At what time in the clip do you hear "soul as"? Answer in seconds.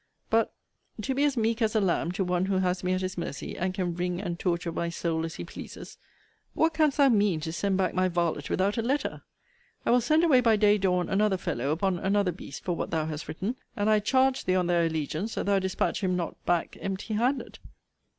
4.89-5.35